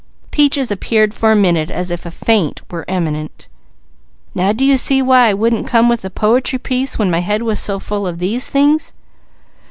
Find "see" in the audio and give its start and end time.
4.75-4.99